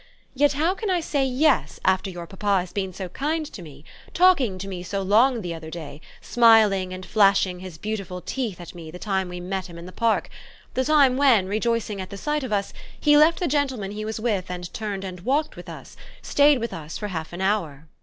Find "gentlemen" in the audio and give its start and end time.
13.47-13.91